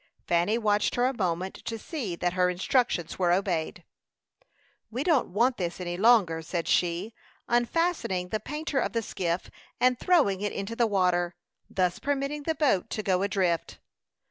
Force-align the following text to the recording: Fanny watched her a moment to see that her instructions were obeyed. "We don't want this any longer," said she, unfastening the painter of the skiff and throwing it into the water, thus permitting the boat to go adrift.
Fanny 0.25 0.57
watched 0.57 0.95
her 0.95 1.05
a 1.05 1.13
moment 1.15 1.53
to 1.65 1.77
see 1.77 2.15
that 2.15 2.33
her 2.33 2.49
instructions 2.49 3.19
were 3.19 3.31
obeyed. 3.31 3.83
"We 4.89 5.03
don't 5.03 5.27
want 5.29 5.57
this 5.57 5.79
any 5.79 5.95
longer," 5.95 6.41
said 6.41 6.67
she, 6.67 7.13
unfastening 7.47 8.29
the 8.29 8.39
painter 8.39 8.79
of 8.79 8.93
the 8.93 9.03
skiff 9.03 9.51
and 9.79 9.99
throwing 9.99 10.41
it 10.41 10.53
into 10.53 10.75
the 10.75 10.87
water, 10.87 11.35
thus 11.69 11.99
permitting 11.99 12.41
the 12.45 12.55
boat 12.55 12.89
to 12.89 13.03
go 13.03 13.21
adrift. 13.21 13.77